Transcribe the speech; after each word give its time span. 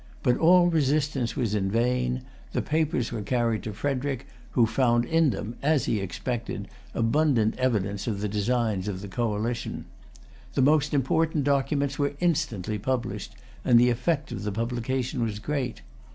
But 0.23 0.35
all 0.37 0.65
resistance 0.65 1.35
was 1.35 1.53
vain. 1.53 2.23
The 2.53 2.63
papers 2.63 3.11
were 3.11 3.21
carried 3.21 3.61
to 3.61 3.71
Frederic, 3.71 4.25
who 4.53 4.65
found 4.65 5.05
in 5.05 5.29
them, 5.29 5.57
as 5.61 5.85
he 5.85 5.99
expected, 5.99 6.67
abundant 6.95 7.55
evidence 7.59 8.07
of 8.07 8.19
the 8.19 8.27
designs 8.27 8.87
of 8.87 9.01
the 9.01 9.07
coalition. 9.07 9.85
The 10.55 10.63
most 10.63 10.95
important 10.95 11.43
documents 11.43 11.99
were 11.99 12.15
instantly 12.19 12.79
published, 12.79 13.35
and 13.63 13.79
the 13.79 13.91
effect 13.91 14.31
of 14.31 14.41
the 14.41 14.51
publication 14.51 15.21
was 15.21 15.37
great. 15.37 15.83